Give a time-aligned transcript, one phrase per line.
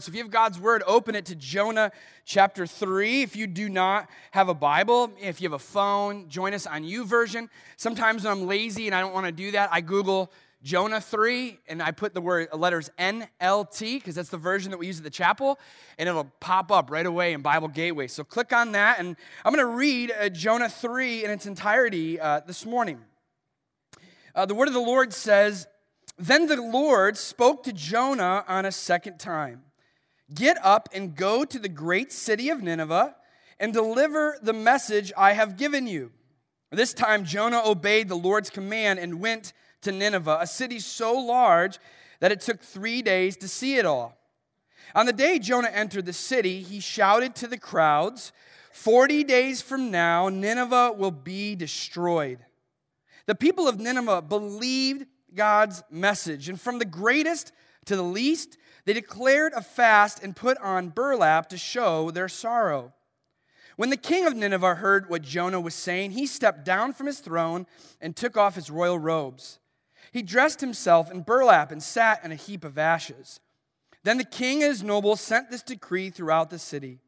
[0.00, 1.90] So if you have God's word, open it to Jonah
[2.24, 3.22] chapter 3.
[3.22, 6.84] If you do not have a Bible, if you have a phone, join us on
[6.84, 7.48] YouVersion.
[7.76, 10.30] Sometimes when I'm lazy and I don't want to do that, I Google
[10.62, 14.86] Jonah 3 and I put the word letters NLT because that's the version that we
[14.86, 15.58] use at the chapel
[15.98, 18.06] and it'll pop up right away in Bible Gateway.
[18.06, 22.20] So click on that and I'm going to read uh, Jonah 3 in its entirety
[22.20, 23.00] uh, this morning.
[24.32, 25.66] Uh, the word of the Lord says,
[26.16, 29.64] Then the Lord spoke to Jonah on a second time.
[30.34, 33.14] Get up and go to the great city of Nineveh
[33.58, 36.12] and deliver the message I have given you.
[36.70, 39.52] This time Jonah obeyed the Lord's command and went
[39.82, 41.78] to Nineveh, a city so large
[42.20, 44.16] that it took three days to see it all.
[44.94, 48.32] On the day Jonah entered the city, he shouted to the crowds,
[48.72, 52.38] 40 days from now, Nineveh will be destroyed.
[53.26, 57.52] The people of Nineveh believed God's message, and from the greatest
[57.86, 58.56] to the least,
[58.88, 62.94] they declared a fast and put on burlap to show their sorrow.
[63.76, 67.20] When the king of Nineveh heard what Jonah was saying, he stepped down from his
[67.20, 67.66] throne
[68.00, 69.58] and took off his royal robes.
[70.10, 73.40] He dressed himself in burlap and sat in a heap of ashes.
[74.04, 77.00] Then the king and his nobles sent this decree throughout the city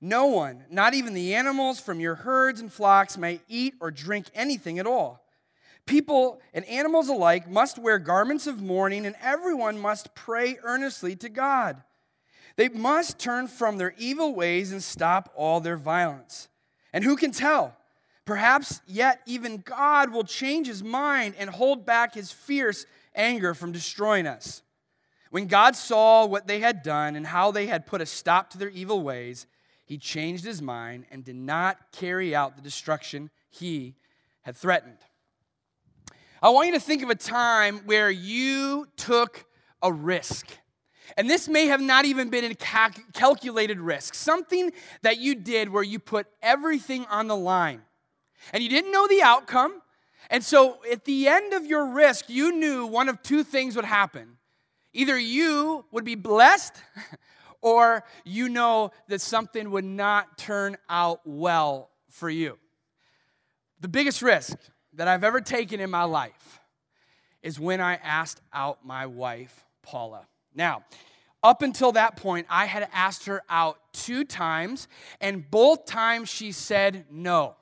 [0.00, 4.26] No one, not even the animals from your herds and flocks, may eat or drink
[4.34, 5.23] anything at all.
[5.86, 11.28] People and animals alike must wear garments of mourning, and everyone must pray earnestly to
[11.28, 11.82] God.
[12.56, 16.48] They must turn from their evil ways and stop all their violence.
[16.92, 17.76] And who can tell?
[18.24, 23.72] Perhaps yet even God will change his mind and hold back his fierce anger from
[23.72, 24.62] destroying us.
[25.30, 28.58] When God saw what they had done and how they had put a stop to
[28.58, 29.46] their evil ways,
[29.84, 33.96] he changed his mind and did not carry out the destruction he
[34.42, 34.98] had threatened.
[36.44, 39.46] I want you to think of a time where you took
[39.80, 40.46] a risk.
[41.16, 42.54] And this may have not even been a
[43.14, 44.70] calculated risk, something
[45.00, 47.80] that you did where you put everything on the line.
[48.52, 49.80] And you didn't know the outcome.
[50.28, 53.86] And so at the end of your risk, you knew one of two things would
[53.86, 54.36] happen.
[54.92, 56.74] Either you would be blessed,
[57.62, 62.58] or you know that something would not turn out well for you.
[63.80, 64.58] The biggest risk
[64.96, 66.60] that I've ever taken in my life
[67.42, 70.26] is when I asked out my wife, Paula.
[70.54, 70.84] Now,
[71.42, 74.88] up until that point, I had asked her out two times,
[75.20, 77.56] and both times she said no.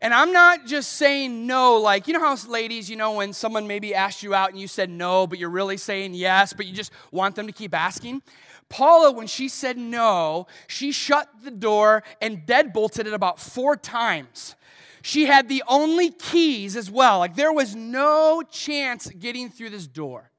[0.00, 3.66] And I'm not just saying no, like, you know how ladies, you know, when someone
[3.66, 6.72] maybe asked you out and you said no, but you're really saying yes, but you
[6.72, 8.22] just want them to keep asking?
[8.68, 14.56] Paula, when she said no, she shut the door and deadbolted it about four times
[15.02, 17.18] she had the only keys as well.
[17.18, 20.30] Like there was no chance getting through this door.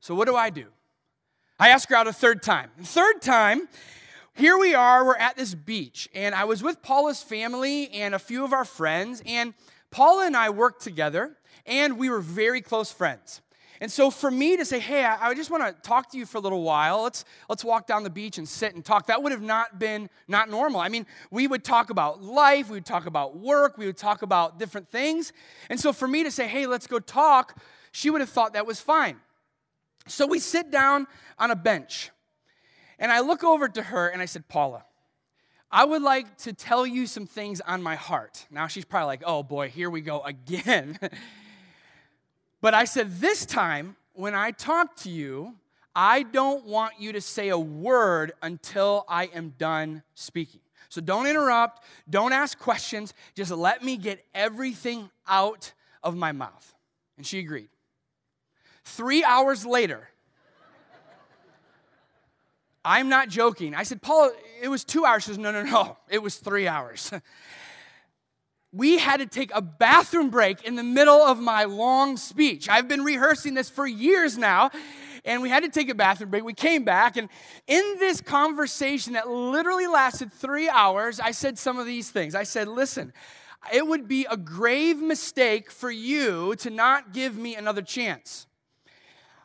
[0.00, 0.66] So what do I do?
[1.58, 2.70] I ask her out a third time.
[2.82, 3.68] Third time,
[4.34, 8.18] here we are, we're at this beach, and I was with Paula's family and a
[8.18, 9.54] few of our friends, and
[9.90, 11.36] Paula and I worked together,
[11.66, 13.42] and we were very close friends.
[13.82, 16.24] And so for me to say, hey, I, I just want to talk to you
[16.24, 19.24] for a little while, let's, let's walk down the beach and sit and talk, that
[19.24, 20.80] would have not been not normal.
[20.80, 24.22] I mean, we would talk about life, we would talk about work, we would talk
[24.22, 25.32] about different things.
[25.68, 27.60] And so for me to say, hey, let's go talk,
[27.90, 29.16] she would have thought that was fine.
[30.06, 32.12] So we sit down on a bench.
[33.00, 34.84] And I look over to her and I said, Paula,
[35.72, 38.46] I would like to tell you some things on my heart.
[38.48, 41.00] Now she's probably like, oh boy, here we go again.
[42.62, 45.56] But I said, This time, when I talk to you,
[45.94, 50.60] I don't want you to say a word until I am done speaking.
[50.88, 55.72] So don't interrupt, don't ask questions, just let me get everything out
[56.02, 56.74] of my mouth.
[57.16, 57.68] And she agreed.
[58.84, 60.08] Three hours later,
[62.84, 63.74] I'm not joking.
[63.74, 65.24] I said, Paul, it was two hours.
[65.24, 67.12] She says, No, no, no, it was three hours.
[68.72, 72.68] we had to take a bathroom break in the middle of my long speech.
[72.68, 74.70] I've been rehearsing this for years now,
[75.26, 76.42] and we had to take a bathroom break.
[76.42, 77.28] We came back, and
[77.66, 82.34] in this conversation that literally lasted three hours, I said some of these things.
[82.34, 83.12] I said, Listen,
[83.72, 88.46] it would be a grave mistake for you to not give me another chance.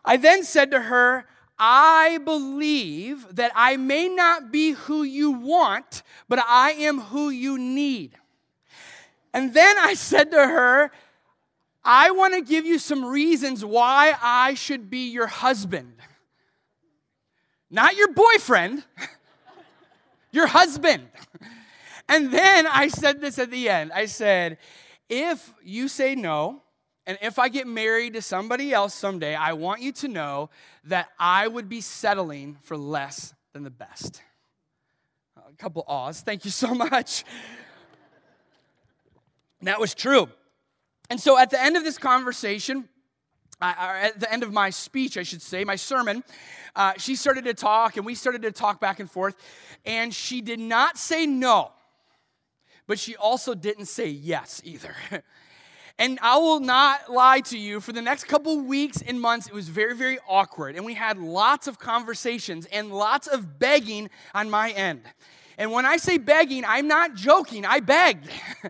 [0.05, 1.25] I then said to her,
[1.59, 7.57] I believe that I may not be who you want, but I am who you
[7.57, 8.15] need.
[9.37, 10.89] And then I said to her,
[11.85, 15.93] I want to give you some reasons why I should be your husband.
[17.69, 18.83] Not your boyfriend,
[20.31, 21.03] your husband.
[22.09, 24.57] And then I said this at the end I said,
[25.07, 26.63] if you say no,
[27.05, 30.49] And if I get married to somebody else someday, I want you to know
[30.85, 34.23] that I would be settling for less than the best.
[35.37, 36.21] A couple awes.
[36.21, 37.23] Thank you so much.
[39.59, 40.29] And that was true.
[41.09, 42.87] And so at the end of this conversation,
[43.61, 46.23] at the end of my speech, I should say, my sermon,
[46.75, 49.35] uh, she started to talk and we started to talk back and forth.
[49.85, 51.71] And she did not say no,
[52.85, 54.95] but she also didn't say yes either.
[55.97, 59.53] and I will not lie to you, for the next couple weeks and months, it
[59.53, 60.75] was very, very awkward.
[60.75, 65.01] And we had lots of conversations and lots of begging on my end.
[65.57, 68.29] And when I say begging, I'm not joking, I begged.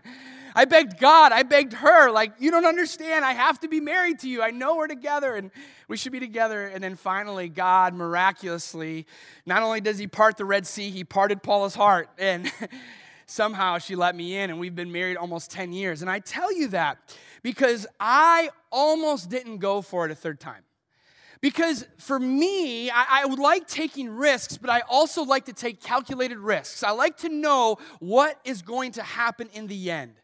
[0.58, 3.24] I begged God, I begged her, like, you don't understand.
[3.24, 4.42] I have to be married to you.
[4.42, 5.52] I know we're together and
[5.86, 6.66] we should be together.
[6.66, 9.06] And then finally, God miraculously,
[9.46, 12.08] not only does He part the Red Sea, He parted Paula's heart.
[12.18, 12.50] And
[13.26, 16.02] somehow she let me in, and we've been married almost 10 years.
[16.02, 16.98] And I tell you that
[17.44, 20.64] because I almost didn't go for it a third time.
[21.40, 26.38] Because for me, I, I, like taking risks, but I also like to take calculated
[26.38, 26.82] risks.
[26.82, 30.14] I like to know what is going to happen in the end.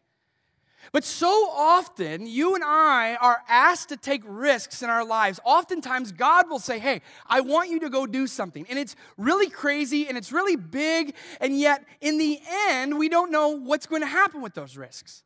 [0.91, 5.39] But so often, you and I are asked to take risks in our lives.
[5.43, 8.65] Oftentimes, God will say, Hey, I want you to go do something.
[8.69, 11.15] And it's really crazy and it's really big.
[11.41, 12.39] And yet, in the
[12.69, 15.23] end, we don't know what's going to happen with those risks.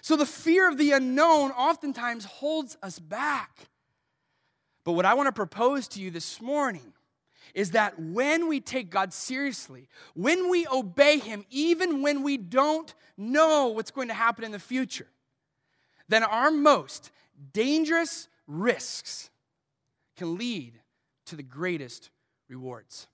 [0.00, 3.68] So, the fear of the unknown oftentimes holds us back.
[4.84, 6.94] But what I want to propose to you this morning
[7.58, 12.94] is that when we take God seriously, when we obey Him, even when we don't
[13.16, 15.08] know what's going to happen in the future,
[16.08, 17.10] then our most
[17.52, 19.28] dangerous risks
[20.16, 20.74] can lead
[21.24, 22.10] to the greatest
[22.48, 23.08] rewards.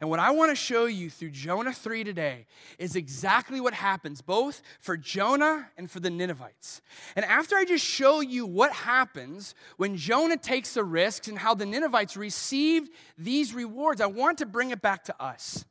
[0.00, 2.46] And what I want to show you through Jonah 3 today
[2.78, 6.80] is exactly what happens both for Jonah and for the Ninevites.
[7.16, 11.54] And after I just show you what happens when Jonah takes the risks and how
[11.54, 15.64] the Ninevites received these rewards, I want to bring it back to us.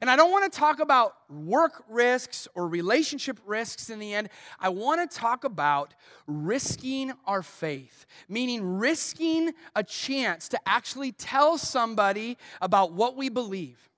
[0.00, 4.28] And I don't want to talk about work risks or relationship risks in the end.
[4.58, 5.94] I want to talk about
[6.26, 13.90] risking our faith, meaning risking a chance to actually tell somebody about what we believe.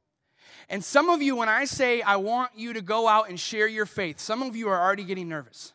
[0.68, 3.68] And some of you, when I say I want you to go out and share
[3.68, 5.72] your faith, some of you are already getting nervous.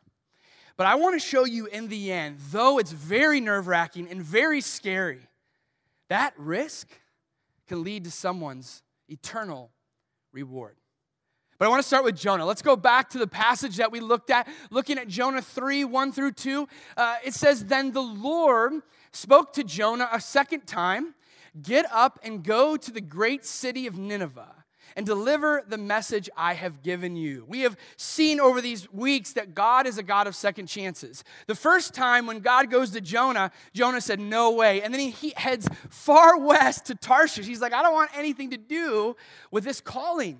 [0.77, 4.21] But I want to show you in the end, though it's very nerve wracking and
[4.21, 5.21] very scary,
[6.09, 6.89] that risk
[7.67, 9.71] can lead to someone's eternal
[10.31, 10.77] reward.
[11.59, 12.45] But I want to start with Jonah.
[12.45, 16.11] Let's go back to the passage that we looked at, looking at Jonah 3 1
[16.11, 16.67] through 2.
[16.97, 18.73] Uh, it says, Then the Lord
[19.11, 21.13] spoke to Jonah a second time
[21.59, 24.60] Get up and go to the great city of Nineveh
[24.95, 27.45] and deliver the message I have given you.
[27.47, 31.23] We have seen over these weeks that God is a God of second chances.
[31.47, 34.81] The first time when God goes to Jonah, Jonah said, No way.
[34.81, 37.45] And then he, he heads far west to Tarshish.
[37.45, 39.15] He's like, I don't want anything to do
[39.51, 40.39] with this calling.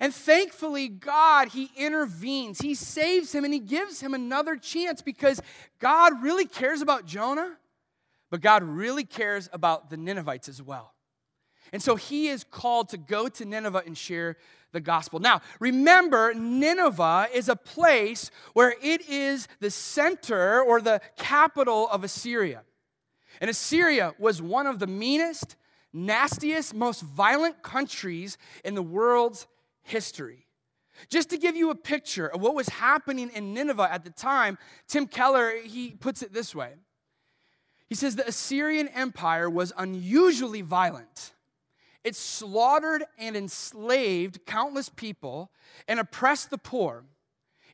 [0.00, 2.60] And thankfully, God, He intervenes.
[2.60, 5.40] He saves him and He gives him another chance because
[5.78, 7.56] God really cares about Jonah,
[8.30, 10.92] but God really cares about the Ninevites as well.
[11.72, 14.36] And so he is called to go to Nineveh and share
[14.72, 15.18] the gospel.
[15.18, 22.04] Now, remember, Nineveh is a place where it is the center or the capital of
[22.04, 22.62] Assyria.
[23.40, 25.56] And Assyria was one of the meanest,
[25.92, 29.46] nastiest, most violent countries in the world's
[29.82, 30.46] history.
[31.08, 34.58] Just to give you a picture of what was happening in Nineveh at the time,
[34.88, 36.72] Tim Keller he puts it this way.
[37.88, 41.32] He says the Assyrian Empire was unusually violent.
[42.06, 45.50] It slaughtered and enslaved countless people
[45.88, 47.02] and oppressed the poor.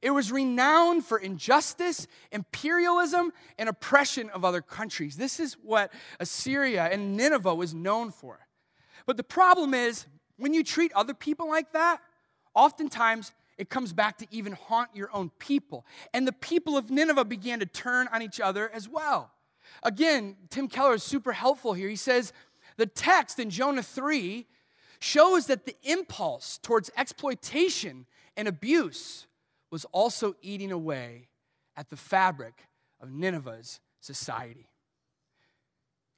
[0.01, 5.19] It was renowned for injustice, imperialism, and oppression of other countries.
[5.19, 8.47] This is what Assyria and Nineveh was known for.
[9.05, 10.07] But the problem is,
[10.39, 12.01] when you treat other people like that,
[12.55, 15.85] oftentimes it comes back to even haunt your own people.
[16.15, 19.31] And the people of Nineveh began to turn on each other as well.
[19.83, 21.91] Again, Tim Keller is super helpful here.
[21.91, 22.33] He says
[22.76, 24.47] the text in Jonah 3
[25.00, 29.26] shows that the impulse towards exploitation and abuse
[29.71, 31.29] was also eating away
[31.76, 32.67] at the fabric
[33.00, 34.69] of Nineveh's society.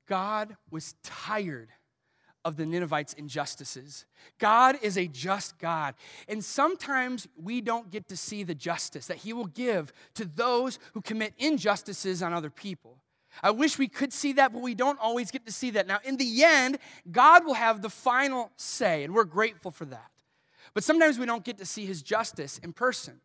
[0.06, 1.70] God was tired
[2.44, 4.04] of the Ninevites' injustices.
[4.38, 5.94] God is a just God.
[6.28, 10.78] And sometimes we don't get to see the justice that He will give to those
[10.92, 12.98] who commit injustices on other people.
[13.42, 15.86] I wish we could see that, but we don't always get to see that.
[15.86, 16.78] Now, in the end,
[17.10, 20.10] God will have the final say, and we're grateful for that.
[20.72, 23.20] But sometimes we don't get to see His justice in person.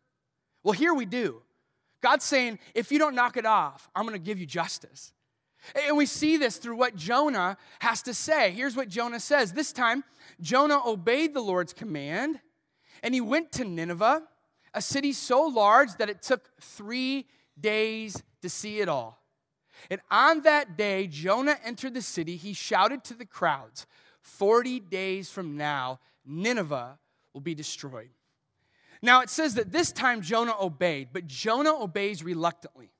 [0.62, 1.42] Well, here we do.
[2.02, 5.12] God's saying, if you don't knock it off, I'm going to give you justice.
[5.86, 8.50] And we see this through what Jonah has to say.
[8.52, 9.52] Here's what Jonah says.
[9.52, 10.04] This time,
[10.40, 12.40] Jonah obeyed the Lord's command,
[13.02, 14.22] and he went to Nineveh,
[14.72, 17.26] a city so large that it took three
[17.60, 19.19] days to see it all.
[19.88, 22.36] And on that day, Jonah entered the city.
[22.36, 23.86] He shouted to the crowds
[24.20, 26.98] 40 days from now, Nineveh
[27.32, 28.10] will be destroyed.
[29.02, 32.90] Now, it says that this time Jonah obeyed, but Jonah obeys reluctantly.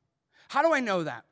[0.48, 1.24] How do I know that?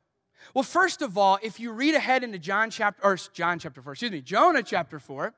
[0.54, 3.92] Well, first of all, if you read ahead into John chapter, or John chapter 4,
[3.92, 5.34] excuse me, Jonah chapter 4,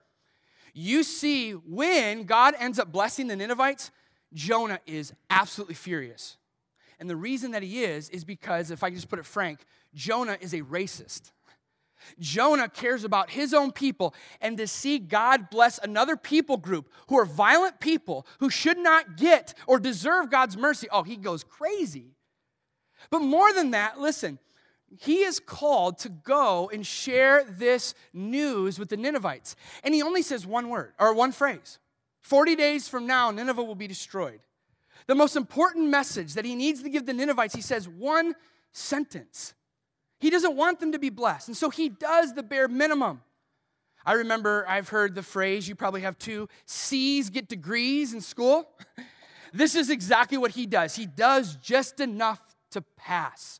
[0.75, 3.90] you see when God ends up blessing the Ninevites,
[4.33, 6.37] Jonah is absolutely furious.
[6.99, 9.61] And the reason that he is, is because, if I can just put it frank,
[9.95, 11.33] Jonah is a racist.
[12.19, 17.19] Jonah cares about his own people, and to see God bless another people group who
[17.19, 22.15] are violent people who should not get or deserve God's mercy, oh, he goes crazy.
[23.11, 24.39] But more than that, listen,
[24.99, 29.57] he is called to go and share this news with the Ninevites.
[29.85, 31.79] And he only says one word or one phrase
[32.23, 34.41] 40 days from now, Nineveh will be destroyed.
[35.07, 38.35] The most important message that he needs to give the Ninevites, he says one
[38.73, 39.55] sentence
[40.21, 41.49] he doesn't want them to be blessed.
[41.49, 43.23] And so he does the bare minimum.
[44.05, 48.69] I remember I've heard the phrase, you probably have too, C's get degrees in school.
[49.53, 50.95] This is exactly what he does.
[50.95, 53.59] He does just enough to pass.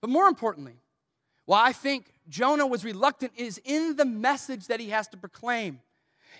[0.00, 0.80] But more importantly,
[1.44, 5.80] why I think Jonah was reluctant is in the message that he has to proclaim.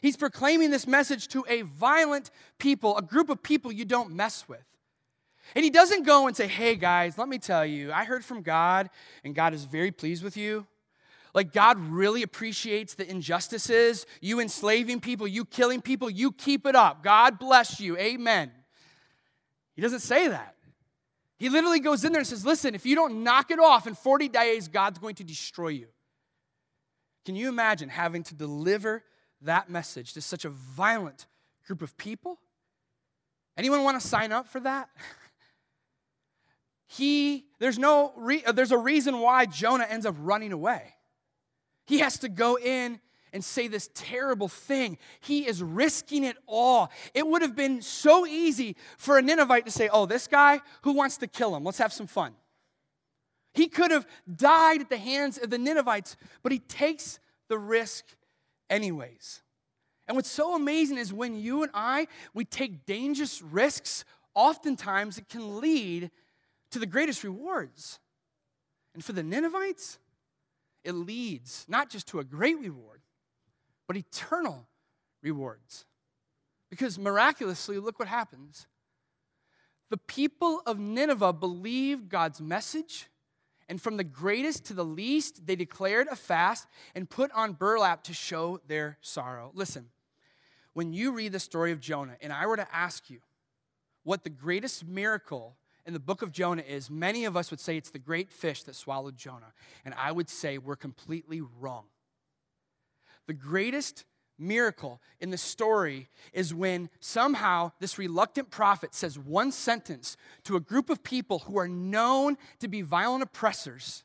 [0.02, 4.48] He's proclaiming this message to a violent people, a group of people you don't mess
[4.48, 4.64] with.
[5.54, 8.42] And he doesn't go and say, hey guys, let me tell you, I heard from
[8.42, 8.90] God,
[9.24, 10.66] and God is very pleased with you.
[11.34, 16.74] Like, God really appreciates the injustices, you enslaving people, you killing people, you keep it
[16.74, 17.02] up.
[17.02, 17.96] God bless you.
[17.98, 18.50] Amen.
[19.74, 20.54] He doesn't say that.
[21.38, 23.94] He literally goes in there and says, listen, if you don't knock it off in
[23.94, 25.88] 40 days, God's going to destroy you.
[27.26, 29.04] Can you imagine having to deliver
[29.42, 31.26] that message to such a violent
[31.66, 32.38] group of people?
[33.58, 34.88] Anyone want to sign up for that?
[36.86, 40.94] he there's no re, uh, there's a reason why Jonah ends up running away.
[41.86, 43.00] He has to go in
[43.32, 44.98] and say this terrible thing.
[45.20, 46.90] He is risking it all.
[47.12, 50.92] It would have been so easy for a Ninevite to say, "Oh, this guy who
[50.92, 51.64] wants to kill him.
[51.64, 52.34] Let's have some fun."
[53.52, 58.04] He could have died at the hands of the Ninevites, but he takes the risk
[58.68, 59.42] anyways.
[60.06, 65.28] And what's so amazing is when you and I we take dangerous risks, oftentimes it
[65.28, 66.10] can lead
[66.76, 67.98] to the greatest rewards.
[68.92, 69.98] And for the Ninevites,
[70.84, 73.00] it leads not just to a great reward,
[73.86, 74.66] but eternal
[75.22, 75.86] rewards.
[76.68, 78.66] Because miraculously, look what happens.
[79.88, 83.06] The people of Nineveh believed God's message,
[83.70, 88.04] and from the greatest to the least, they declared a fast and put on burlap
[88.04, 89.50] to show their sorrow.
[89.54, 89.86] Listen,
[90.74, 93.20] when you read the story of Jonah, and I were to ask you
[94.02, 95.56] what the greatest miracle
[95.86, 98.64] in the book of Jonah is many of us would say it's the great fish
[98.64, 99.52] that swallowed Jonah.
[99.84, 101.84] And I would say we're completely wrong.
[103.26, 104.04] The greatest
[104.38, 110.60] miracle in the story is when somehow this reluctant prophet says one sentence to a
[110.60, 114.04] group of people who are known to be violent oppressors,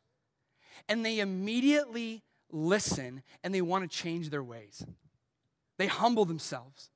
[0.87, 4.85] and they immediately listen and they want to change their ways.
[5.77, 6.89] They humble themselves.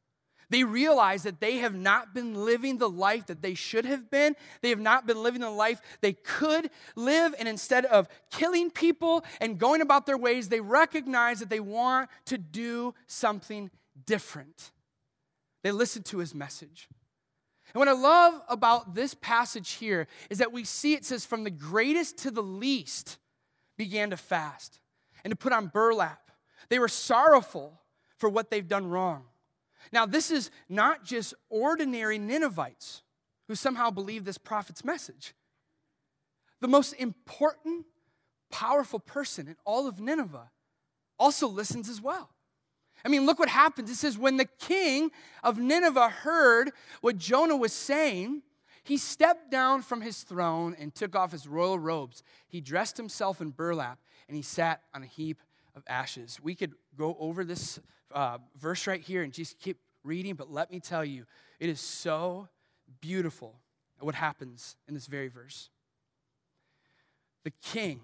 [0.49, 4.35] They realize that they have not been living the life that they should have been.
[4.61, 7.33] They have not been living the life they could live.
[7.39, 12.09] And instead of killing people and going about their ways, they recognize that they want
[12.25, 13.71] to do something
[14.05, 14.71] different.
[15.63, 16.87] They listen to his message.
[17.73, 21.43] And what I love about this passage here is that we see it says, from
[21.43, 23.17] the greatest to the least
[23.77, 24.79] began to fast
[25.23, 26.31] and to put on burlap.
[26.69, 27.81] They were sorrowful
[28.17, 29.23] for what they've done wrong.
[29.91, 33.03] Now, this is not just ordinary Ninevites
[33.47, 35.33] who somehow believe this prophet's message.
[36.61, 37.85] The most important,
[38.51, 40.49] powerful person in all of Nineveh
[41.19, 42.29] also listens as well.
[43.03, 43.89] I mean, look what happens.
[43.89, 45.11] It says, when the king
[45.43, 48.41] of Nineveh heard what Jonah was saying,
[48.83, 52.23] he stepped down from his throne and took off his royal robes.
[52.47, 55.41] He dressed himself in burlap and he sat on a heap
[55.75, 56.39] of ashes.
[56.41, 57.79] We could go over this
[58.13, 61.25] uh, verse right here and just keep reading, but let me tell you,
[61.59, 62.47] it is so
[63.01, 63.55] beautiful
[63.99, 65.69] what happens in this very verse.
[67.43, 68.01] The king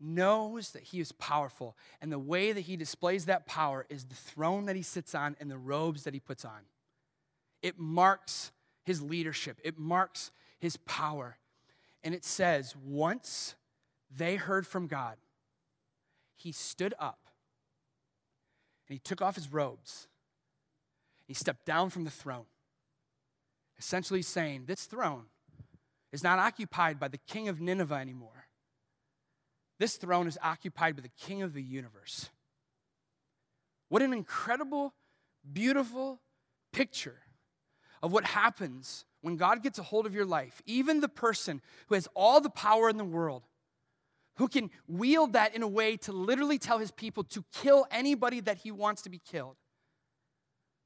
[0.00, 4.14] knows that he is powerful, and the way that he displays that power is the
[4.14, 6.60] throne that he sits on and the robes that he puts on.
[7.62, 8.50] It marks
[8.84, 11.38] his leadership, it marks his power.
[12.04, 13.54] And it says, once
[14.10, 15.16] they heard from God,
[16.34, 17.21] he stood up
[18.92, 20.06] and he took off his robes.
[21.26, 22.44] He stepped down from the throne,
[23.78, 25.24] essentially saying, This throne
[26.12, 28.48] is not occupied by the king of Nineveh anymore.
[29.78, 32.28] This throne is occupied by the king of the universe.
[33.88, 34.92] What an incredible,
[35.50, 36.20] beautiful
[36.70, 37.22] picture
[38.02, 40.60] of what happens when God gets a hold of your life.
[40.66, 43.44] Even the person who has all the power in the world
[44.36, 48.40] who can wield that in a way to literally tell his people to kill anybody
[48.40, 49.56] that he wants to be killed.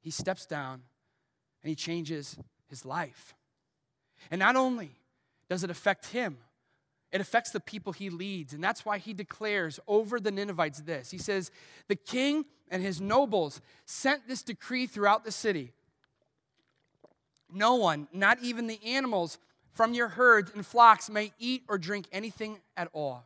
[0.01, 0.81] He steps down
[1.63, 2.37] and he changes
[2.69, 3.35] his life.
[4.31, 4.91] And not only
[5.49, 6.37] does it affect him,
[7.11, 8.53] it affects the people he leads.
[8.53, 11.51] And that's why he declares over the Ninevites this He says,
[11.87, 15.71] The king and his nobles sent this decree throughout the city.
[17.51, 19.39] No one, not even the animals
[19.71, 23.25] from your herds and flocks, may eat or drink anything at all.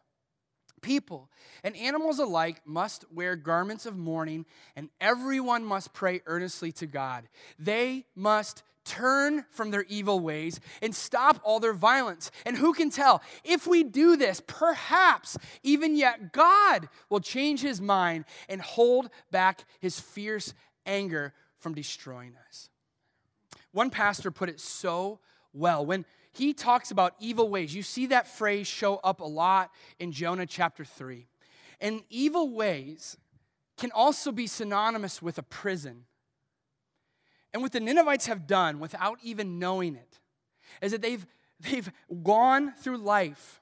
[0.82, 1.30] People
[1.64, 4.46] and animals alike must wear garments of mourning,
[4.76, 7.28] and everyone must pray earnestly to God.
[7.60, 12.32] They must turn from their evil ways and stop all their violence.
[12.46, 13.22] And who can tell?
[13.44, 19.66] If we do this, perhaps even yet God will change his mind and hold back
[19.80, 20.54] his fierce
[20.86, 22.70] anger from destroying us.
[23.72, 25.20] One pastor put it so
[25.54, 27.76] well when he talks about evil ways.
[27.76, 31.28] You see that phrase show up a lot in Jonah chapter 3.
[31.80, 33.18] And evil ways
[33.78, 36.06] can also be synonymous with a prison.
[37.54, 40.20] And what the Ninevites have done without even knowing it
[40.82, 41.26] is that they've,
[41.60, 41.92] they've
[42.24, 43.61] gone through life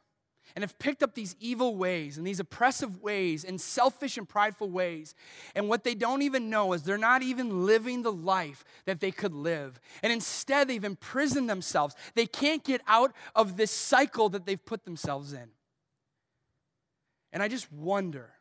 [0.56, 4.70] and have picked up these evil ways and these oppressive ways and selfish and prideful
[4.70, 5.16] ways.
[5.56, 9.12] And what they don't even know is they're not even living the life that they
[9.12, 9.80] could live.
[10.04, 11.96] And instead, they've imprisoned themselves.
[12.16, 15.50] They can't get out of this cycle that they've put themselves in.
[17.32, 18.32] And I just wonder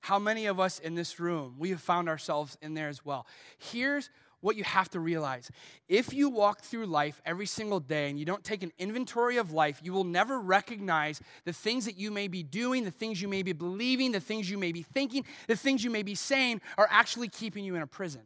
[0.00, 3.26] how many of us in this room, we have found ourselves in there as well.
[3.58, 4.08] Here's
[4.40, 5.50] what you have to realize.
[5.88, 9.52] If you walk through life every single day and you don't take an inventory of
[9.52, 13.28] life, you will never recognize the things that you may be doing, the things you
[13.28, 16.60] may be believing, the things you may be thinking, the things you may be saying
[16.78, 18.22] are actually keeping you in a prison.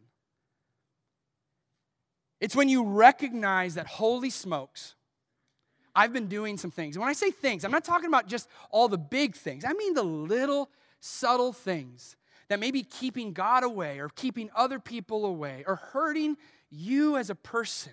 [2.41, 4.95] It's when you recognize that, holy smokes,
[5.95, 6.97] I've been doing some things.
[6.97, 9.73] And when I say things, I'm not talking about just all the big things, I
[9.73, 12.17] mean the little, subtle things
[12.49, 16.37] that may be keeping God away or keeping other people away or hurting
[16.71, 17.93] you as a person.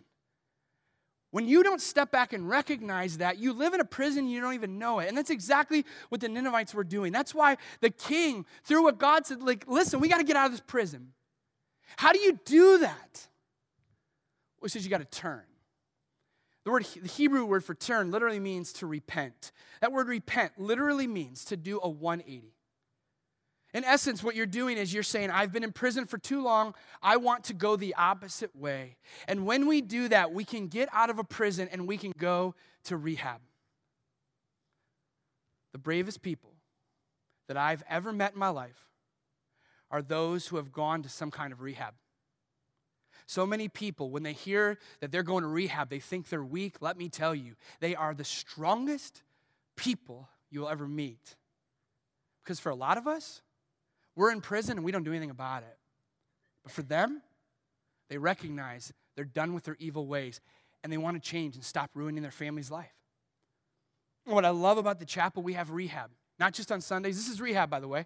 [1.31, 4.53] When you don't step back and recognize that, you live in a prison you don't
[4.53, 5.07] even know it.
[5.07, 7.13] And that's exactly what the Ninevites were doing.
[7.13, 10.47] That's why the king, through what God said, like, listen, we got to get out
[10.47, 11.13] of this prison.
[11.95, 13.27] How do you do that?
[14.59, 15.43] Well, he says you got to turn.
[16.63, 19.51] The word the Hebrew word for turn literally means to repent.
[19.79, 22.53] That word repent literally means to do a 180.
[23.73, 26.75] In essence, what you're doing is you're saying, I've been in prison for too long.
[27.01, 28.97] I want to go the opposite way.
[29.27, 32.11] And when we do that, we can get out of a prison and we can
[32.17, 32.53] go
[32.85, 33.39] to rehab.
[35.71, 36.51] The bravest people
[37.47, 38.87] that I've ever met in my life
[39.89, 41.93] are those who have gone to some kind of rehab.
[43.25, 46.81] So many people, when they hear that they're going to rehab, they think they're weak.
[46.81, 49.23] Let me tell you, they are the strongest
[49.77, 51.37] people you'll ever meet.
[52.43, 53.41] Because for a lot of us,
[54.15, 55.77] we're in prison and we don't do anything about it.
[56.63, 57.21] But for them,
[58.09, 60.41] they recognize they're done with their evil ways
[60.83, 62.93] and they want to change and stop ruining their family's life.
[64.25, 66.11] And what I love about the chapel, we have rehab.
[66.39, 67.17] Not just on Sundays.
[67.17, 68.05] This is rehab, by the way.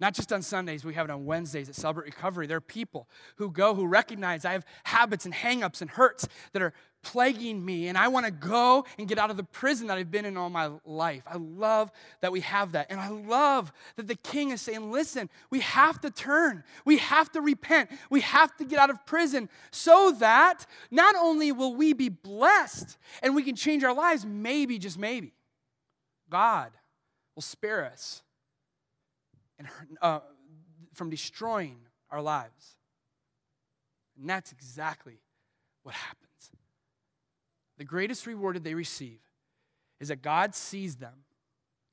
[0.00, 2.46] Not just on Sundays, we have it on Wednesdays at Celebrate Recovery.
[2.46, 6.62] There are people who go who recognize I have habits and hangups and hurts that
[6.62, 9.98] are plaguing me, and I want to go and get out of the prison that
[9.98, 11.22] I've been in all my life.
[11.26, 12.86] I love that we have that.
[12.90, 17.32] And I love that the king is saying, listen, we have to turn, we have
[17.32, 21.92] to repent, we have to get out of prison so that not only will we
[21.92, 25.32] be blessed and we can change our lives, maybe, just maybe,
[26.30, 26.70] God
[27.34, 28.22] will spare us
[29.58, 29.68] and
[30.00, 30.20] uh,
[30.94, 31.78] from destroying
[32.10, 32.76] our lives.
[34.18, 35.20] And that's exactly
[35.82, 36.28] what happens.
[37.76, 39.20] The greatest reward that they receive
[40.00, 41.24] is that God sees them.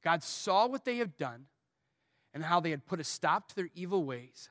[0.04, 1.46] God saw what they have done
[2.34, 4.50] and how they had put a stop to their evil ways.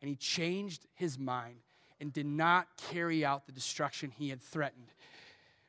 [0.00, 1.58] And he changed his mind
[2.00, 4.92] and did not carry out the destruction he had threatened.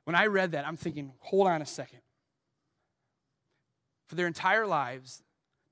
[0.06, 2.00] When I read that, I'm thinking, hold on a second.
[4.08, 5.22] For their entire lives,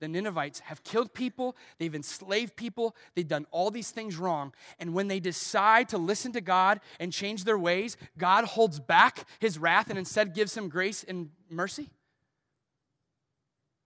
[0.01, 4.51] the Ninevites have killed people, they've enslaved people, they've done all these things wrong.
[4.79, 9.25] And when they decide to listen to God and change their ways, God holds back
[9.39, 11.89] his wrath and instead gives him grace and mercy?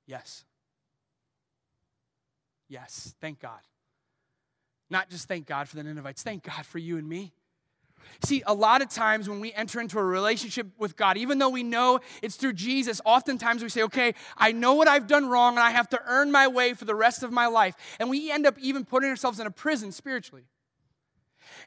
[0.08, 0.46] Yes.
[2.68, 3.60] Yes, thank God.
[4.90, 7.34] Not just thank God for the Ninevites, thank God for you and me.
[8.24, 11.50] See, a lot of times when we enter into a relationship with God, even though
[11.50, 15.56] we know it's through Jesus, oftentimes we say, okay, I know what I've done wrong
[15.56, 17.76] and I have to earn my way for the rest of my life.
[18.00, 20.44] And we end up even putting ourselves in a prison spiritually.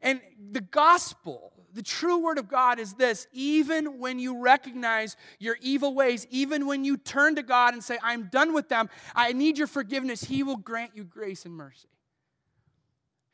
[0.02, 0.20] And
[0.50, 5.94] the gospel, the true word of God is this even when you recognize your evil
[5.94, 9.58] ways, even when you turn to God and say, I'm done with them, I need
[9.58, 11.88] your forgiveness, He will grant you grace and mercy.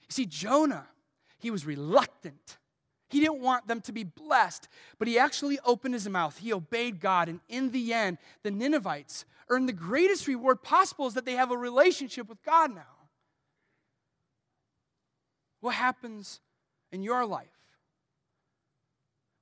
[0.03, 0.87] You See, Jonah,
[1.39, 2.57] he was reluctant
[3.09, 6.39] he didn't want them to be blessed, but he actually opened his mouth.
[6.39, 7.29] He obeyed God.
[7.29, 11.51] And in the end, the Ninevites earned the greatest reward possible is that they have
[11.51, 12.83] a relationship with God now.
[15.61, 16.41] What happens
[16.93, 17.49] in your life?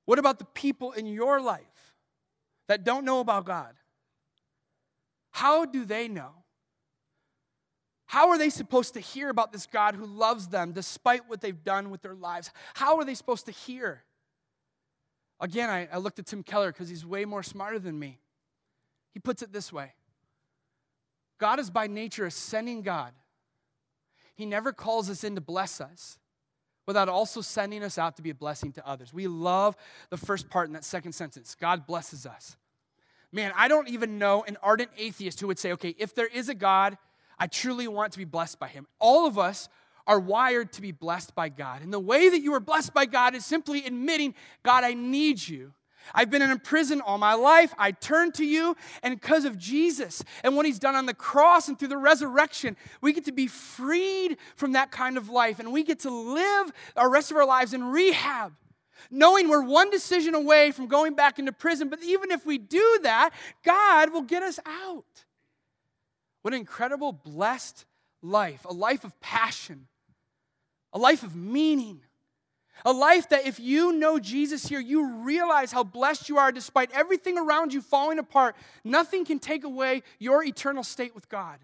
[0.04, 1.94] What about the people in your life
[2.68, 3.74] that don't know about God?
[5.30, 6.41] How do they know?
[8.12, 11.64] How are they supposed to hear about this God who loves them despite what they've
[11.64, 12.50] done with their lives?
[12.74, 14.02] How are they supposed to hear?
[15.40, 18.18] Again, I, I looked at Tim Keller because he's way more smarter than me.
[19.12, 19.94] He puts it this way
[21.38, 23.14] God is by nature a sending God.
[24.34, 26.18] He never calls us in to bless us
[26.84, 29.14] without also sending us out to be a blessing to others.
[29.14, 29.74] We love
[30.10, 32.58] the first part in that second sentence God blesses us.
[33.32, 36.50] Man, I don't even know an ardent atheist who would say, okay, if there is
[36.50, 36.98] a God,
[37.38, 38.86] I truly want to be blessed by Him.
[38.98, 39.68] All of us
[40.06, 41.82] are wired to be blessed by God.
[41.82, 45.46] And the way that you are blessed by God is simply admitting, God, I need
[45.46, 45.72] you.
[46.14, 47.72] I've been in a prison all my life.
[47.78, 51.68] I turn to you, and because of Jesus and what he's done on the cross
[51.68, 55.72] and through the resurrection, we get to be freed from that kind of life, and
[55.72, 58.52] we get to live our rest of our lives in rehab,
[59.10, 61.88] knowing we're one decision away from going back into prison.
[61.88, 63.30] But even if we do that,
[63.64, 65.24] God will get us out.
[66.42, 67.84] What an incredible, blessed
[68.20, 69.86] life, a life of passion,
[70.92, 72.00] a life of meaning,
[72.84, 76.90] a life that if you know Jesus here, you realize how blessed you are despite
[76.92, 78.56] everything around you falling apart.
[78.82, 81.58] Nothing can take away your eternal state with God.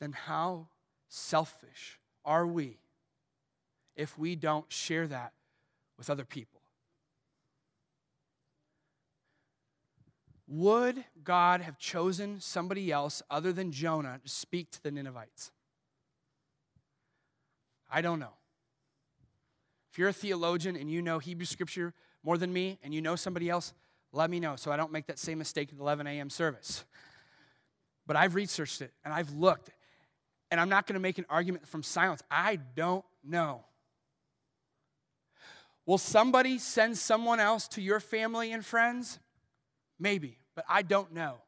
[0.00, 0.68] Then how
[1.08, 2.78] selfish are we
[3.96, 5.32] if we don't share that
[5.96, 6.55] with other people?
[10.48, 15.50] Would God have chosen somebody else other than Jonah to speak to the Ninevites?
[17.90, 18.34] I don't know.
[19.90, 23.16] If you're a theologian and you know Hebrew scripture more than me and you know
[23.16, 23.72] somebody else,
[24.12, 26.30] let me know so I don't make that same mistake at the 11 a.m.
[26.30, 26.84] service.
[28.06, 29.70] But I've researched it and I've looked,
[30.50, 32.22] and I'm not going to make an argument from silence.
[32.30, 33.64] I don't know.
[35.86, 39.18] Will somebody send someone else to your family and friends?
[39.98, 41.38] Maybe, but I don't know.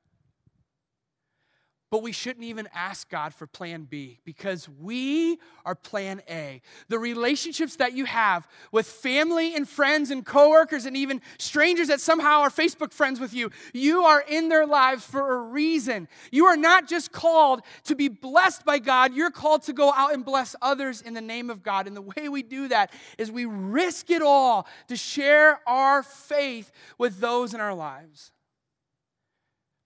[1.90, 6.60] But we shouldn't even ask God for plan B because we are plan A.
[6.88, 12.02] The relationships that you have with family and friends and coworkers and even strangers that
[12.02, 16.08] somehow are Facebook friends with you, you are in their lives for a reason.
[16.30, 20.12] You are not just called to be blessed by God, you're called to go out
[20.12, 21.86] and bless others in the name of God.
[21.86, 26.70] And the way we do that is we risk it all to share our faith
[26.98, 28.30] with those in our lives.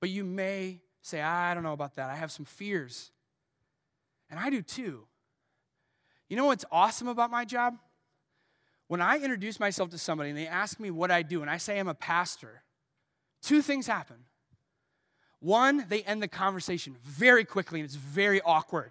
[0.03, 2.11] But you may say, I don't know about that.
[2.11, 3.12] I have some fears.
[4.29, 5.05] And I do too.
[6.29, 7.77] You know what's awesome about my job?
[8.88, 11.59] When I introduce myself to somebody and they ask me what I do, and I
[11.59, 12.65] say I'm a pastor,
[13.43, 14.17] two things happen.
[15.38, 18.91] One, they end the conversation very quickly and it's very awkward.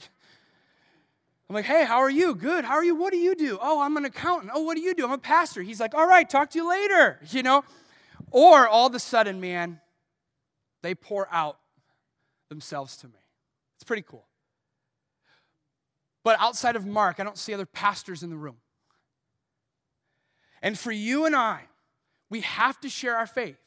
[1.50, 2.36] I'm like, hey, how are you?
[2.36, 2.64] Good.
[2.64, 2.96] How are you?
[2.96, 3.60] What do you do?
[3.62, 4.54] Oh, I'm an accountant.
[4.56, 5.04] Oh, what do you do?
[5.04, 5.62] I'm a pastor.
[5.62, 7.66] He's like, all right, talk to you later, you know?
[8.32, 9.81] Or all of a sudden, man,
[10.82, 11.58] they pour out
[12.50, 13.20] themselves to me.
[13.76, 14.26] It's pretty cool.
[16.24, 18.58] But outside of Mark, I don't see other pastors in the room.
[20.62, 21.62] And for you and I,
[22.30, 23.58] we have to share our faith.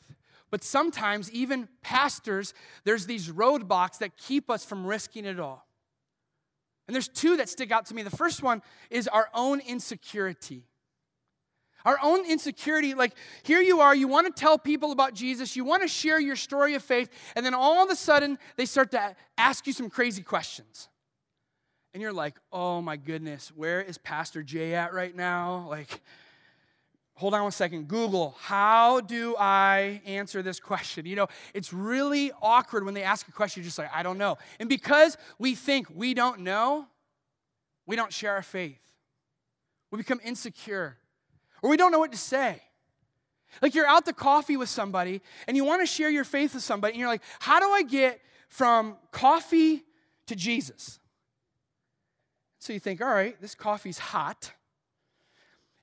[0.50, 5.66] But sometimes, even pastors, there's these roadblocks that keep us from risking it all.
[6.86, 8.02] And there's two that stick out to me.
[8.02, 10.68] The first one is our own insecurity.
[11.84, 15.64] Our own insecurity, like here you are, you want to tell people about Jesus, you
[15.64, 18.90] want to share your story of faith, and then all of a sudden they start
[18.92, 20.88] to ask you some crazy questions.
[21.92, 25.66] And you're like, oh my goodness, where is Pastor Jay at right now?
[25.68, 26.00] Like,
[27.14, 27.86] hold on one second.
[27.86, 31.06] Google, how do I answer this question?
[31.06, 34.18] You know, it's really awkward when they ask a question, you're just like, I don't
[34.18, 34.38] know.
[34.58, 36.86] And because we think we don't know,
[37.86, 38.80] we don't share our faith.
[39.92, 40.96] We become insecure,
[41.64, 42.60] or we don't know what to say.
[43.62, 46.62] Like you're out to coffee with somebody and you want to share your faith with
[46.62, 49.82] somebody, and you're like, how do I get from coffee
[50.26, 51.00] to Jesus?
[52.58, 54.52] So you think, all right, this coffee's hot.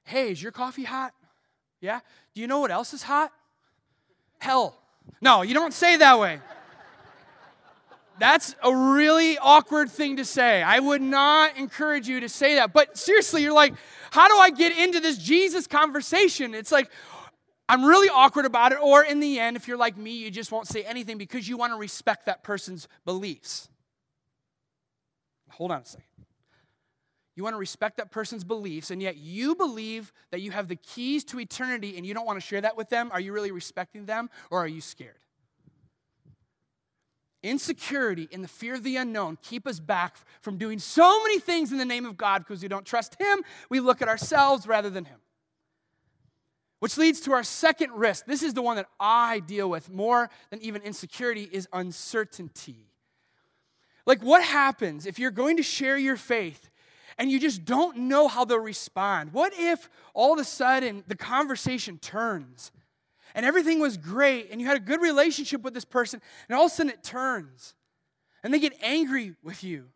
[0.03, 1.13] Hey, is your coffee hot?
[1.79, 2.01] Yeah?
[2.35, 3.31] Do you know what else is hot?
[4.37, 4.77] Hell.
[5.19, 6.39] No, you don't say that way.
[8.21, 10.61] That's a really awkward thing to say.
[10.61, 12.71] I would not encourage you to say that.
[12.71, 13.73] But seriously, you're like,
[14.11, 16.53] how do I get into this Jesus conversation?
[16.53, 16.91] It's like,
[17.67, 18.77] I'm really awkward about it.
[18.79, 21.57] Or in the end, if you're like me, you just won't say anything because you
[21.57, 23.69] want to respect that person's beliefs.
[25.49, 26.05] Hold on a second.
[27.35, 30.75] You want to respect that person's beliefs, and yet you believe that you have the
[30.75, 33.09] keys to eternity and you don't want to share that with them.
[33.11, 35.20] Are you really respecting them or are you scared?
[37.43, 41.71] Insecurity and the fear of the unknown keep us back from doing so many things
[41.71, 43.41] in the name of God because we don't trust Him.
[43.69, 45.19] We look at ourselves rather than Him.
[46.79, 48.25] Which leads to our second risk.
[48.25, 52.87] This is the one that I deal with more than even insecurity is uncertainty.
[54.05, 56.69] Like what happens if you're going to share your faith
[57.17, 59.33] and you just don't know how they'll respond?
[59.33, 62.71] What if all of a sudden the conversation turns
[63.33, 66.65] and everything was great and you had a good relationship with this person and all
[66.65, 67.73] of a sudden it turns
[68.43, 69.87] and they get angry with you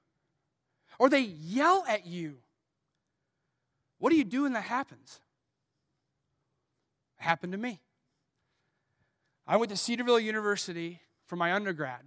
[1.00, 2.38] or they yell at you?
[4.00, 5.20] What do you do when that happens?
[7.20, 7.80] It happened to me.
[9.48, 12.02] I went to Cedarville University for my undergrad.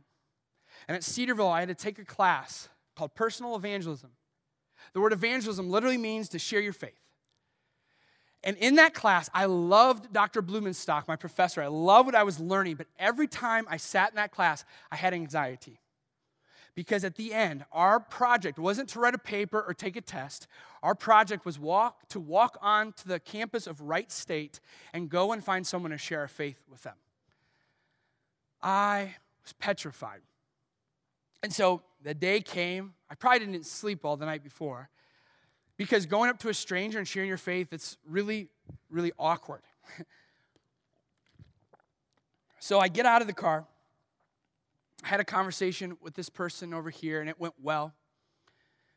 [0.87, 4.11] And at Cedarville, I had to take a class called Personal Evangelism.
[4.93, 7.08] The word evangelism literally means to share your faith.
[8.45, 10.43] And in that class, I loved Dr.
[10.43, 11.61] Blumenstock, my professor.
[11.61, 14.97] I loved what I was learning, but every time I sat in that class, I
[14.97, 15.81] had anxiety.
[16.77, 20.47] Because at the end, our project wasn't to write a paper or take a test.
[20.85, 24.61] Our project was walk to walk on to the campus of Wright State
[24.93, 26.95] and go and find someone to share our faith with them.
[28.63, 30.21] I was petrified.
[31.43, 32.95] And so the day came.
[33.11, 34.89] I probably didn't sleep all the night before
[35.79, 38.49] because going up to a stranger and sharing your faith, it's really,
[38.91, 39.63] really awkward.
[42.59, 43.65] so I get out of the car.
[45.05, 47.95] I had a conversation with this person over here, and it went well.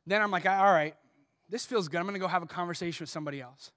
[0.07, 0.95] Then I'm like, all right,
[1.47, 1.99] this feels good.
[1.99, 3.71] I'm going to go have a conversation with somebody else.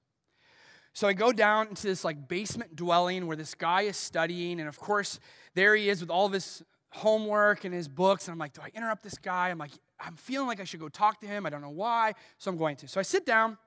[0.95, 4.69] So I go down into this like basement dwelling where this guy is studying, and
[4.69, 5.21] of course,
[5.55, 6.63] there he is with all of his
[6.95, 8.29] homework and his books.
[8.29, 9.51] And I'm like, do I interrupt this guy?
[9.51, 11.45] I'm like, I'm feeling like I should go talk to him.
[11.45, 12.15] I don't know why.
[12.39, 12.89] So I'm going to.
[12.89, 13.59] So I sit down.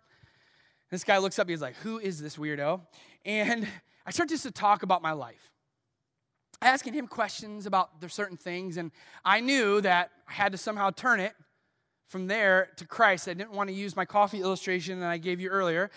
[0.90, 1.50] This guy looks up.
[1.50, 2.82] He's like, who is this weirdo?
[3.26, 3.68] And
[4.06, 5.52] I start just to talk about my life.
[6.62, 8.78] Asking him questions about certain things.
[8.78, 8.92] And
[9.26, 11.34] I knew that I had to somehow turn it
[12.08, 13.28] from there to Christ.
[13.28, 15.92] I didn't want to use my coffee illustration that I gave you earlier.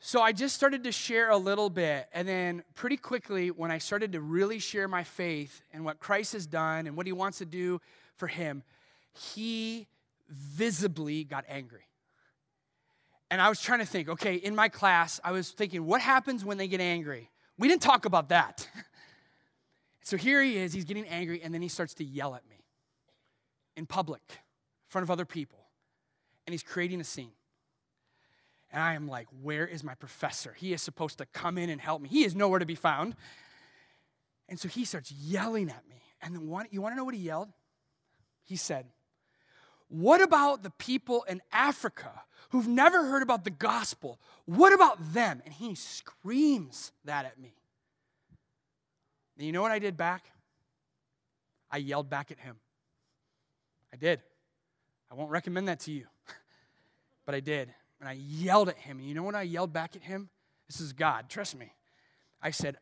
[0.00, 2.08] So I just started to share a little bit.
[2.12, 6.34] And then, pretty quickly, when I started to really share my faith and what Christ
[6.34, 7.80] has done and what he wants to do
[8.16, 8.62] for him,
[9.12, 9.86] he
[10.28, 11.88] visibly got angry.
[13.30, 16.44] And I was trying to think, okay, in my class, I was thinking, what happens
[16.44, 17.30] when they get angry?
[17.58, 18.68] We didn't talk about that.
[20.02, 22.64] so here he is, he's getting angry, and then he starts to yell at me
[23.76, 24.36] in public, in
[24.88, 25.58] front of other people.
[26.46, 27.32] And he's creating a scene.
[28.74, 30.52] And I am like, where is my professor?
[30.52, 32.08] He is supposed to come in and help me.
[32.08, 33.14] He is nowhere to be found.
[34.48, 36.02] And so he starts yelling at me.
[36.20, 37.50] And then one, you want to know what he yelled?
[38.42, 38.86] He said,
[39.86, 44.18] What about the people in Africa who've never heard about the gospel?
[44.44, 45.40] What about them?
[45.44, 47.54] And he screams that at me.
[49.36, 50.24] And you know what I did back?
[51.70, 52.56] I yelled back at him.
[53.92, 54.20] I did.
[55.12, 56.06] I won't recommend that to you,
[57.24, 57.72] but I did
[58.04, 58.98] and I yelled at him.
[58.98, 60.28] And you know what I yelled back at him?
[60.68, 61.72] This is God, trust me.
[62.42, 62.76] I said,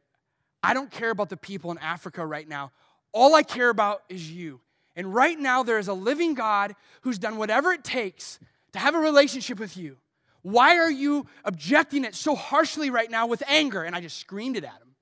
[0.64, 2.72] I don't care about the people in Africa right now.
[3.12, 4.60] All I care about is you.
[4.96, 8.40] And right now, there is a living God who's done whatever it takes
[8.72, 9.96] to have a relationship with you.
[10.42, 13.84] Why are you objecting it so harshly right now with anger?
[13.84, 14.96] And I just screamed it at him.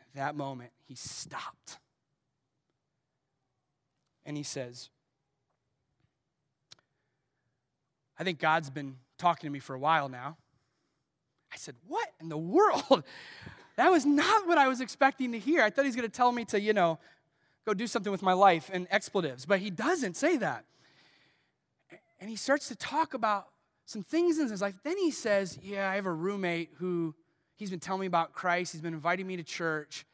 [0.00, 1.78] At that moment, he stopped.
[4.26, 4.90] And he says,
[8.20, 10.36] I think God's been talking to me for a while now.
[11.50, 13.02] I said, What in the world?
[13.76, 15.62] That was not what I was expecting to hear.
[15.62, 16.98] I thought he's going to tell me to, you know,
[17.64, 20.66] go do something with my life and expletives, but he doesn't say that.
[22.20, 23.46] And he starts to talk about
[23.86, 24.74] some things in his life.
[24.84, 27.14] Then he says, Yeah, I have a roommate who
[27.56, 28.72] he's been telling me about Christ.
[28.72, 30.04] He's been inviting me to church.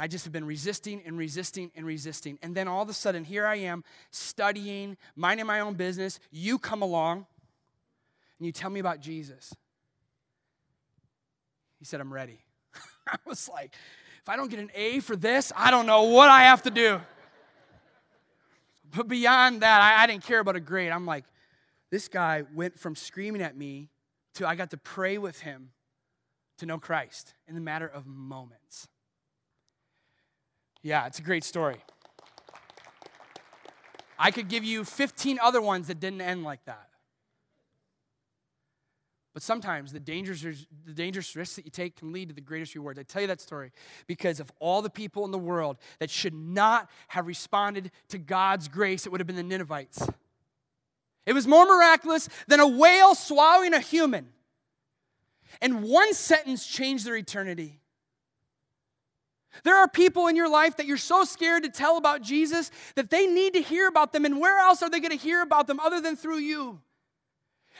[0.00, 2.38] I just have been resisting and resisting and resisting.
[2.42, 6.18] And then all of a sudden, here I am studying, minding my own business.
[6.30, 7.26] You come along
[8.38, 9.52] and you tell me about Jesus.
[11.78, 12.38] He said, I'm ready.
[13.06, 13.74] I was like,
[14.22, 16.70] if I don't get an A for this, I don't know what I have to
[16.70, 17.00] do.
[18.96, 20.92] But beyond that, I, I didn't care about a grade.
[20.92, 21.24] I'm like,
[21.90, 23.90] this guy went from screaming at me
[24.34, 25.72] to I got to pray with him
[26.58, 28.88] to know Christ in the matter of moments.
[30.82, 31.76] Yeah, it's a great story.
[34.18, 36.90] I could give you 15 other ones that didn't end like that.
[39.32, 40.42] But sometimes the dangerous,
[40.84, 42.98] the dangerous risks that you take can lead to the greatest rewards.
[42.98, 43.70] I tell you that story
[44.06, 48.66] because of all the people in the world that should not have responded to God's
[48.68, 50.06] grace, it would have been the Ninevites.
[51.26, 54.28] It was more miraculous than a whale swallowing a human.
[55.60, 57.80] And one sentence changed their eternity.
[59.64, 63.10] There are people in your life that you're so scared to tell about Jesus that
[63.10, 64.24] they need to hear about them.
[64.24, 66.80] And where else are they going to hear about them other than through you?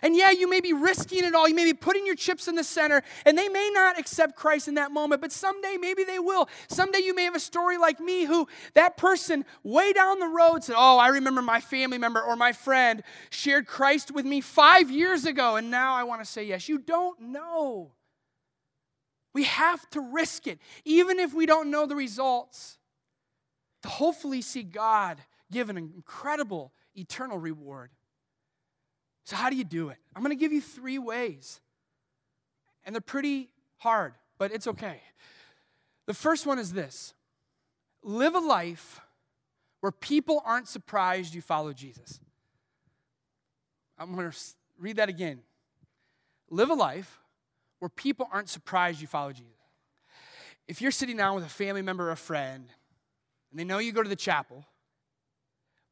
[0.02, 1.48] And yeah, you may be risking it all.
[1.48, 4.68] You may be putting your chips in the center, and they may not accept Christ
[4.68, 6.48] in that moment, but someday maybe they will.
[6.68, 10.64] Someday you may have a story like me who that person way down the road
[10.64, 14.90] said, Oh, I remember my family member or my friend shared Christ with me five
[14.90, 16.68] years ago, and now I want to say yes.
[16.68, 17.92] You don't know.
[19.32, 22.78] We have to risk it, even if we don't know the results,
[23.82, 25.18] to hopefully see God
[25.50, 27.90] give an incredible eternal reward.
[29.24, 29.98] So, how do you do it?
[30.14, 31.60] I'm going to give you three ways.
[32.84, 35.00] And they're pretty hard, but it's okay.
[36.06, 37.14] The first one is this
[38.02, 39.00] live a life
[39.80, 42.20] where people aren't surprised you follow Jesus.
[43.98, 44.36] I'm going to
[44.78, 45.40] read that again.
[46.50, 47.19] Live a life
[47.80, 49.52] where people aren't surprised you follow Jesus.
[50.68, 52.66] If you're sitting down with a family member or a friend,
[53.50, 54.64] and they know you go to the chapel,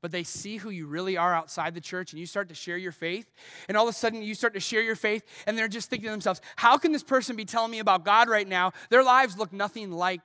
[0.00, 2.76] but they see who you really are outside the church and you start to share
[2.76, 3.32] your faith
[3.68, 6.06] and all of a sudden you start to share your faith and they're just thinking
[6.06, 8.72] to themselves how can this person be telling me about god right now?
[8.90, 10.20] Their lives look nothing like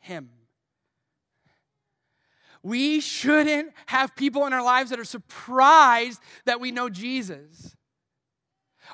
[0.00, 0.30] him.
[2.62, 7.73] We shouldn't have people in our lives that are surprised that we know jesus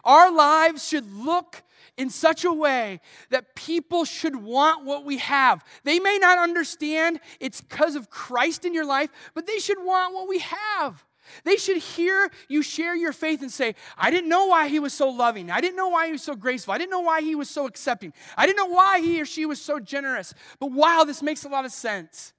[0.05, 1.63] our lives should look
[1.97, 5.65] in such a way that people should want what we have.
[5.85, 10.15] They may not understand it's because of Christ in your life, but they should want
[10.15, 11.05] what we have.
[11.45, 14.93] They should hear you share your faith and say, I didn't know why he was
[14.93, 15.51] so loving.
[15.51, 16.73] I didn't know why he was so graceful.
[16.75, 18.13] I didn't know why he was so accepting.
[18.37, 20.35] I didn't know why he or she was so generous.
[20.59, 22.33] But wow, this makes a lot of sense.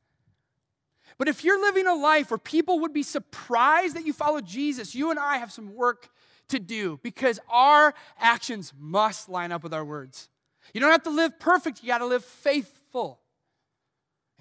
[1.18, 4.96] But if you're living a life where people would be surprised that you follow Jesus,
[4.96, 6.10] you and I have some work
[6.52, 10.30] to do because our actions must line up with our words.
[10.74, 13.20] You don't have to live perfect, you got to live faithful.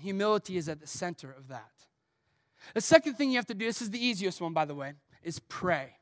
[0.01, 1.71] Humility is at the center of that.
[2.75, 4.93] The second thing you have to do, this is the easiest one, by the way,
[5.23, 5.97] is pray.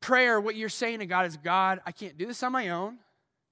[0.00, 2.98] Prayer, what you're saying to God is God, I can't do this on my own.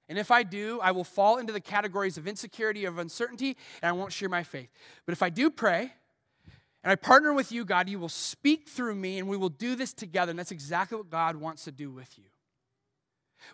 [0.07, 3.89] And if I do, I will fall into the categories of insecurity, of uncertainty, and
[3.89, 4.69] I won't share my faith.
[5.05, 5.93] But if I do pray,
[6.85, 7.89] and I partner with you, God.
[7.89, 10.29] You will speak through me, and we will do this together.
[10.29, 12.25] And that's exactly what God wants to do with you.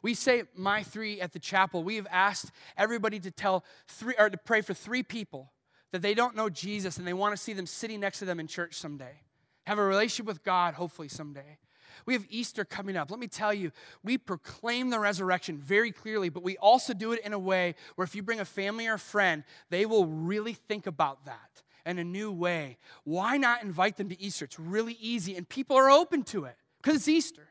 [0.02, 1.82] We say my three at the chapel.
[1.82, 5.54] We have asked everybody to tell three or to pray for three people
[5.94, 8.38] that they don't know Jesus and they want to see them sitting next to them
[8.38, 9.22] in church someday.
[9.66, 11.58] Have a relationship with God, hopefully someday.
[12.06, 13.12] We have Easter coming up.
[13.12, 13.72] Let me tell you,
[14.04, 18.04] we proclaim the resurrection very clearly, but we also do it in a way where
[18.04, 22.00] if you bring a family or a friend, they will really think about that in
[22.00, 22.78] a new way.
[23.04, 24.46] Why not invite them to Easter?
[24.46, 27.48] It's really easy, and people are open to it because it's Easter.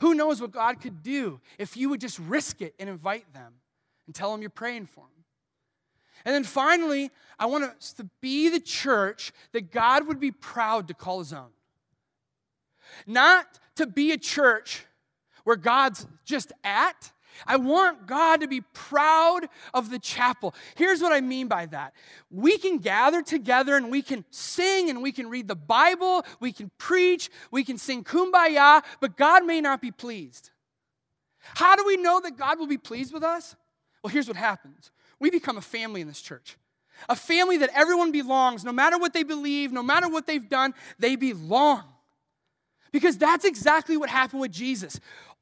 [0.00, 3.54] Who knows what God could do if you would just risk it and invite them
[4.06, 5.24] and tell them you're praying for them?
[6.24, 10.88] And then finally, I want us to be the church that God would be proud
[10.88, 11.50] to call his own.
[13.06, 14.84] Not to be a church
[15.44, 17.12] where God's just at,
[17.46, 20.54] I want God to be proud of the chapel.
[20.76, 21.94] Here's what I mean by that
[22.30, 26.52] we can gather together and we can sing and we can read the Bible, we
[26.52, 30.50] can preach, we can sing kumbaya, but God may not be pleased.
[31.54, 33.54] How do we know that God will be pleased with us?
[34.02, 36.56] Well, here's what happens we become a family in this church.
[37.08, 40.74] A family that everyone belongs, no matter what they believe, no matter what they've done,
[40.98, 41.84] they belong.
[42.90, 44.98] Because that's exactly what happened with Jesus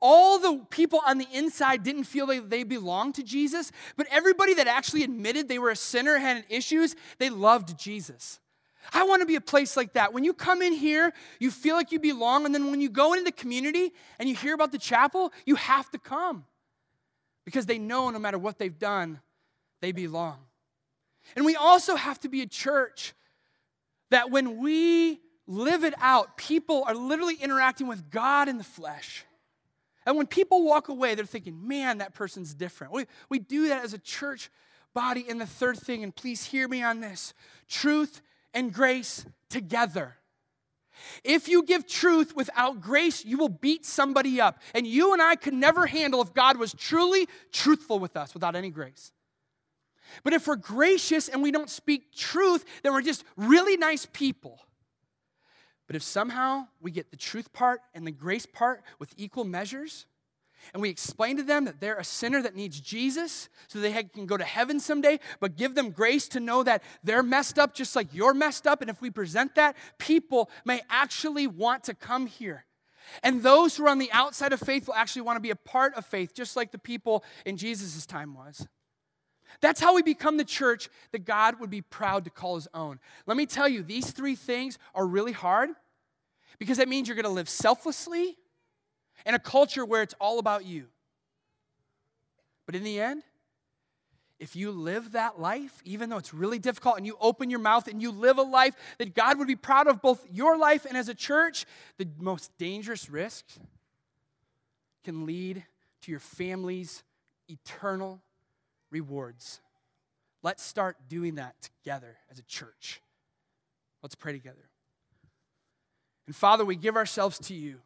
[0.07, 4.53] all the people on the inside didn't feel they, they belonged to Jesus, but everybody
[4.53, 8.39] that actually admitted they were a sinner, had issues, they loved Jesus.
[8.93, 10.13] I want to be a place like that.
[10.13, 12.45] When you come in here, you feel like you belong.
[12.45, 15.55] And then when you go into the community and you hear about the chapel, you
[15.55, 16.45] have to come
[17.47, 19.21] because they know no matter what they've done,
[19.81, 20.37] they belong.
[21.35, 23.15] And we also have to be a church
[24.11, 29.25] that when we live it out, people are literally interacting with God in the flesh.
[30.07, 32.93] And when people walk away, they're thinking, man, that person's different.
[32.93, 34.51] We, we do that as a church
[34.93, 35.27] body.
[35.29, 37.35] And the third thing, and please hear me on this
[37.69, 38.21] truth
[38.53, 40.17] and grace together.
[41.25, 44.61] If you give truth without grace, you will beat somebody up.
[44.75, 48.55] And you and I could never handle if God was truly truthful with us without
[48.55, 49.13] any grace.
[50.23, 54.61] But if we're gracious and we don't speak truth, then we're just really nice people.
[55.87, 60.07] But if somehow we get the truth part and the grace part with equal measures,
[60.73, 64.25] and we explain to them that they're a sinner that needs Jesus so they can
[64.25, 67.95] go to heaven someday, but give them grace to know that they're messed up just
[67.95, 68.81] like you're messed up.
[68.81, 72.65] And if we present that, people may actually want to come here.
[73.23, 75.57] And those who are on the outside of faith will actually want to be a
[75.57, 78.67] part of faith, just like the people in Jesus' time was.
[79.61, 82.99] That's how we become the church that God would be proud to call his own.
[83.27, 85.71] Let me tell you, these three things are really hard
[86.59, 88.37] because that means you're going to live selflessly
[89.27, 90.87] in a culture where it's all about you.
[92.67, 93.23] But in the end,
[94.41, 97.87] if you live that life, even though it's really difficult, and you open your mouth
[97.89, 100.97] and you live a life that God would be proud of, both your life and
[100.97, 101.65] as a church,
[101.99, 103.59] the most dangerous risks
[105.05, 105.65] can lead
[106.03, 107.05] to your family's
[107.49, 108.21] eternal
[108.95, 109.61] rewards.
[110.43, 113.01] Let's start doing that together as a church.
[114.03, 114.71] Let's pray together.
[116.27, 117.81] And Father, we give ourselves to you.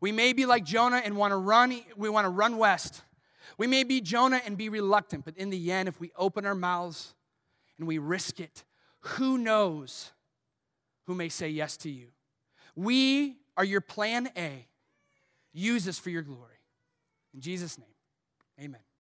[0.00, 3.02] We may be like Jonah and want to run, we want to run west.
[3.58, 6.54] We may be Jonah and be reluctant, but in the end, if we open our
[6.54, 7.14] mouths
[7.78, 8.64] and we risk it,
[9.00, 10.10] who knows
[11.06, 12.08] who may say yes to you?
[12.74, 14.66] We are your plan A.
[15.52, 16.60] Use us for your glory.
[17.34, 17.86] In Jesus' name,
[18.60, 18.87] amen.